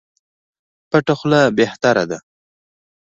[0.89, 2.17] پټه خوله بهتره ده.